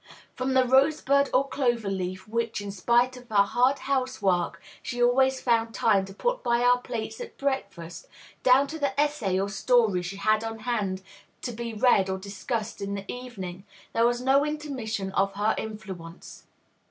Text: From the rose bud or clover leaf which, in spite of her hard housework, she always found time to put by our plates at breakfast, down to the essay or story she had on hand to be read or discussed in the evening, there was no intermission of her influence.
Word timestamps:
From 0.33 0.55
the 0.55 0.65
rose 0.65 0.99
bud 0.99 1.29
or 1.31 1.47
clover 1.47 1.87
leaf 1.87 2.27
which, 2.27 2.59
in 2.59 2.71
spite 2.71 3.15
of 3.17 3.29
her 3.29 3.43
hard 3.43 3.77
housework, 3.77 4.59
she 4.81 4.99
always 4.99 5.39
found 5.39 5.75
time 5.75 6.05
to 6.05 6.13
put 6.15 6.41
by 6.41 6.63
our 6.63 6.79
plates 6.79 7.21
at 7.21 7.37
breakfast, 7.37 8.07
down 8.41 8.65
to 8.69 8.79
the 8.79 8.99
essay 8.99 9.39
or 9.39 9.47
story 9.47 10.01
she 10.01 10.15
had 10.17 10.43
on 10.43 10.61
hand 10.61 11.03
to 11.43 11.51
be 11.51 11.71
read 11.75 12.09
or 12.09 12.17
discussed 12.17 12.81
in 12.81 12.95
the 12.95 13.05
evening, 13.11 13.63
there 13.93 14.07
was 14.07 14.21
no 14.21 14.43
intermission 14.43 15.11
of 15.11 15.33
her 15.33 15.53
influence. 15.59 16.45